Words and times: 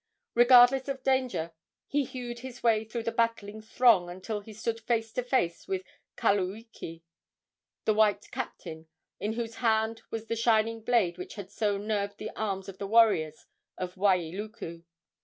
Regardless 0.33 0.87
of 0.87 1.03
danger, 1.03 1.51
he 1.85 2.05
hewed 2.05 2.39
his 2.39 2.63
way 2.63 2.83
through 2.85 3.03
the 3.03 3.11
battling 3.11 3.61
throng 3.61 4.09
until 4.09 4.39
he 4.41 4.51
stood 4.51 4.79
face 4.81 5.13
to 5.13 5.21
face 5.21 5.67
with 5.67 5.83
Kaluiki, 6.17 7.03
the 7.85 7.93
white 7.93 8.31
captain, 8.31 8.87
in 9.19 9.33
whose 9.33 9.57
hand 9.57 10.01
was 10.09 10.25
the 10.25 10.35
shining 10.35 10.81
blade 10.81 11.19
which 11.19 11.35
had 11.35 11.51
so 11.51 11.77
nerved 11.77 12.17
the 12.17 12.31
arms 12.35 12.67
of 12.67 12.79
the 12.79 12.87
warriors 12.87 13.45
of 13.77 13.93
Wailuku. 13.95 14.81